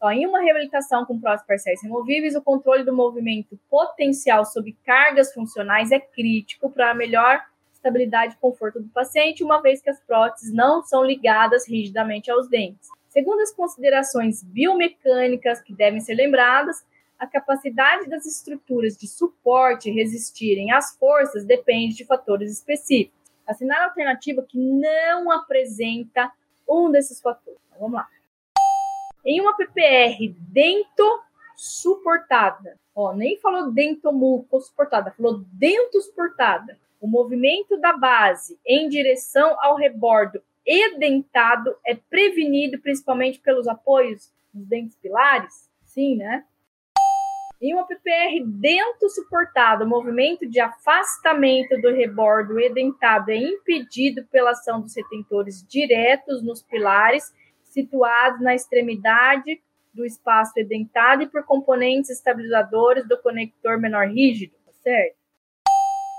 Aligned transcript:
Ó, 0.00 0.10
em 0.10 0.26
uma 0.26 0.40
reabilitação 0.40 1.04
com 1.04 1.18
próteses 1.18 1.46
parciais 1.46 1.82
removíveis, 1.82 2.36
o 2.36 2.42
controle 2.42 2.84
do 2.84 2.94
movimento 2.94 3.58
potencial 3.68 4.44
sob 4.44 4.72
cargas 4.84 5.32
funcionais 5.32 5.90
é 5.90 5.98
crítico 5.98 6.70
para 6.70 6.90
a 6.90 6.94
melhor 6.94 7.42
estabilidade 7.72 8.34
e 8.34 8.38
conforto 8.38 8.80
do 8.80 8.88
paciente, 8.88 9.42
uma 9.42 9.60
vez 9.60 9.80
que 9.80 9.90
as 9.90 10.00
próteses 10.00 10.52
não 10.52 10.82
são 10.82 11.04
ligadas 11.04 11.66
rigidamente 11.68 12.30
aos 12.30 12.48
dentes. 12.48 12.88
Segundo 13.08 13.40
as 13.40 13.52
considerações 13.52 14.42
biomecânicas 14.42 15.60
que 15.60 15.74
devem 15.74 16.00
ser 16.00 16.14
lembradas, 16.14 16.84
a 17.18 17.26
capacidade 17.26 18.08
das 18.08 18.24
estruturas 18.26 18.96
de 18.96 19.08
suporte 19.08 19.90
resistirem 19.90 20.70
às 20.70 20.96
forças 20.96 21.44
depende 21.44 21.96
de 21.96 22.04
fatores 22.04 22.52
específicos. 22.52 23.18
Assinar 23.44 23.80
a 23.80 23.84
alternativa 23.86 24.44
que 24.48 24.58
não 24.58 25.30
apresenta 25.32 26.30
um 26.68 26.90
desses 26.90 27.20
fatores. 27.20 27.58
Então, 27.68 27.80
vamos 27.80 27.96
lá. 27.96 28.08
Em 29.30 29.42
uma 29.42 29.54
PPR 29.54 30.34
dento 30.38 31.22
suportada, 31.54 32.78
ó, 32.94 33.12
nem 33.12 33.38
falou 33.38 33.70
dentomuco 33.70 34.58
suportada, 34.58 35.10
falou 35.10 35.44
dento 35.52 36.00
suportada. 36.00 36.78
O 36.98 37.06
movimento 37.06 37.78
da 37.78 37.92
base 37.92 38.58
em 38.64 38.88
direção 38.88 39.54
ao 39.60 39.76
rebordo 39.76 40.40
edentado 40.64 41.76
é 41.84 41.94
prevenido 41.94 42.78
principalmente 42.78 43.38
pelos 43.38 43.68
apoios 43.68 44.32
dos 44.54 44.66
dentes 44.66 44.96
pilares? 44.96 45.68
Sim, 45.84 46.16
né? 46.16 46.46
Em 47.60 47.74
uma 47.74 47.86
PPR 47.86 48.42
dento 48.46 49.10
suportado, 49.10 49.84
o 49.84 49.88
movimento 49.88 50.48
de 50.48 50.58
afastamento 50.58 51.78
do 51.82 51.90
rebordo 51.90 52.58
edentado 52.58 53.30
é 53.30 53.36
impedido 53.36 54.24
pela 54.30 54.52
ação 54.52 54.80
dos 54.80 54.96
retentores 54.96 55.62
diretos 55.68 56.42
nos 56.42 56.62
pilares 56.62 57.30
situados 57.70 58.40
na 58.40 58.54
extremidade 58.54 59.60
do 59.92 60.04
espaço 60.04 60.52
edentado 60.56 61.22
e 61.22 61.28
por 61.28 61.44
componentes 61.44 62.10
estabilizadores 62.10 63.06
do 63.06 63.18
conector 63.18 63.78
menor 63.78 64.06
rígido, 64.08 64.54
tá 64.64 64.72
certo? 64.82 65.16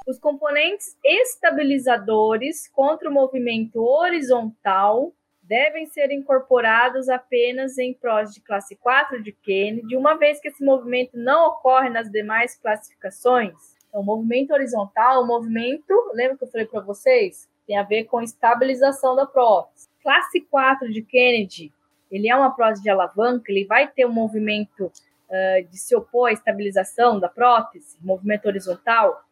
Os 0.08 0.20
componentes 0.20 0.98
estabilizadores 1.04 2.68
contra 2.70 3.10
o 3.10 3.14
movimento 3.14 3.84
horizontal 3.84 5.14
devem 5.44 5.88
ser 5.88 6.12
incorporados 6.12 7.10
apenas 7.10 7.78
em 7.78 7.94
prós 7.94 8.34
de 8.34 8.42
classe 8.42 8.76
4 8.76 9.22
de 9.22 9.32
Kennedy, 9.32 9.96
uma 9.96 10.16
vez 10.16 10.40
que 10.40 10.48
esse 10.48 10.64
movimento 10.64 11.12
não 11.14 11.48
ocorre 11.48 11.90
nas 11.90 12.10
demais 12.12 12.56
classificações. 12.56 13.54
Então, 13.88 14.04
movimento 14.04 14.52
horizontal, 14.52 15.24
o 15.24 15.28
movimento, 15.28 15.94
lembra 16.14 16.38
que 16.38 16.44
eu 16.44 16.52
falei 16.52 16.68
para 16.68 16.82
vocês? 16.82 17.50
Tem 17.66 17.78
a 17.78 17.84
ver 17.84 18.06
com 18.06 18.22
estabilização 18.22 19.16
da 19.16 19.26
prótese. 19.26 19.90
Classe 20.02 20.42
4 20.42 20.92
de 20.92 21.02
Kennedy, 21.02 21.74
ele 22.12 22.30
é 22.30 22.36
uma 22.36 22.56
prótese 22.56 22.84
de 22.84 22.90
alavanca, 22.90 23.52
ele 23.52 23.66
vai 23.66 23.88
ter 23.88 24.06
um 24.06 24.12
movimento 24.12 24.86
uh, 24.86 25.68
de 25.70 25.78
se 25.78 25.96
opor 25.96 26.30
à 26.30 26.32
estabilização 26.32 27.20
da 27.20 27.30
prótese, 27.30 27.98
movimento 28.02 28.48
horizontal, 28.48 29.24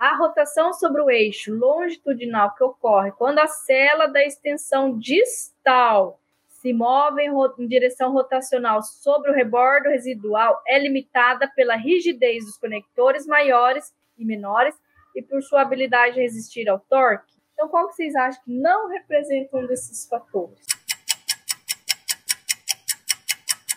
a 0.00 0.16
rotação 0.16 0.72
sobre 0.72 1.02
o 1.02 1.10
eixo 1.10 1.54
longitudinal 1.54 2.54
que 2.54 2.64
ocorre 2.64 3.12
quando 3.12 3.38
a 3.38 3.46
célula 3.46 4.08
da 4.08 4.24
extensão 4.24 4.98
distal 4.98 6.18
se 6.48 6.72
move 6.72 7.22
em, 7.22 7.30
em 7.58 7.66
direção 7.66 8.10
rotacional 8.10 8.82
sobre 8.82 9.30
o 9.30 9.34
rebordo 9.34 9.90
residual 9.90 10.62
é 10.66 10.78
limitada 10.78 11.50
pela 11.54 11.76
rigidez 11.76 12.46
dos 12.46 12.56
conectores 12.56 13.26
maiores 13.26 13.94
e 14.16 14.24
menores 14.24 14.74
e 15.14 15.22
por 15.22 15.42
sua 15.42 15.60
habilidade 15.60 16.14
de 16.14 16.22
resistir 16.22 16.66
ao 16.66 16.78
torque. 16.78 17.39
Então, 17.60 17.68
qual 17.68 17.88
que 17.88 17.94
vocês 17.94 18.16
acham 18.16 18.42
que 18.42 18.50
não 18.50 18.88
representa 18.88 19.54
um 19.54 19.66
desses 19.66 20.08
fatores? 20.08 20.64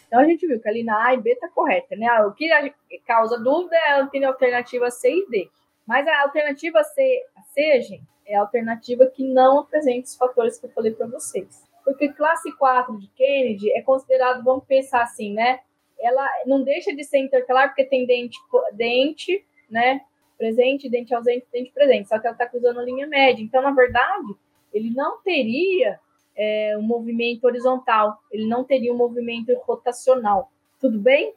Então, 0.07 0.21
a 0.21 0.23
gente 0.23 0.47
viu 0.47 0.57
que 0.61 0.69
ali 0.69 0.85
na 0.85 1.05
A 1.05 1.13
e 1.13 1.19
B 1.19 1.31
está 1.31 1.49
correta, 1.49 1.93
né? 1.97 2.09
O 2.21 2.31
que 2.31 2.47
causa 3.05 3.37
dúvida 3.37 3.75
é 3.75 3.89
a 4.23 4.27
alternativa 4.29 4.89
C 4.89 5.11
e 5.11 5.29
D. 5.29 5.49
Mas 5.85 6.07
a 6.07 6.21
alternativa 6.21 6.81
C, 6.81 7.25
C, 7.53 7.81
gente, 7.81 8.07
é 8.25 8.37
a 8.37 8.39
alternativa 8.39 9.05
que 9.05 9.27
não 9.27 9.59
apresenta 9.59 10.05
os 10.05 10.15
fatores 10.15 10.57
que 10.57 10.65
eu 10.65 10.71
falei 10.71 10.93
para 10.93 11.07
vocês. 11.07 11.67
Porque 11.83 12.07
classe 12.07 12.55
4 12.55 12.97
de 12.97 13.07
Kennedy 13.09 13.69
é 13.77 13.81
considerado, 13.81 14.45
vamos 14.45 14.63
pensar 14.63 15.03
assim, 15.03 15.33
né? 15.33 15.59
Ela 15.99 16.25
não 16.45 16.63
deixa 16.63 16.95
de 16.95 17.03
ser 17.03 17.17
intercalar 17.17 17.67
porque 17.67 17.83
tem 17.83 18.05
dente, 18.05 18.37
dente, 18.71 19.45
né? 19.69 20.05
Presente, 20.37 20.89
dente 20.89 21.13
ausente, 21.13 21.45
dente 21.51 21.71
presente. 21.71 22.09
Só 22.09 22.19
que 22.19 22.27
ela 22.27 22.35
está 22.35 22.47
cruzando 22.47 22.79
a 22.79 22.83
linha 22.83 23.07
média. 23.07 23.43
Então, 23.43 23.61
na 23.61 23.71
verdade, 23.71 24.35
ele 24.73 24.89
não 24.89 25.21
teria 25.21 25.99
é, 26.35 26.75
um 26.77 26.81
movimento 26.81 27.45
horizontal, 27.45 28.17
ele 28.31 28.47
não 28.47 28.63
teria 28.63 28.93
um 28.93 28.97
movimento 28.97 29.53
rotacional. 29.65 30.51
Tudo 30.79 30.99
bem? 30.99 31.33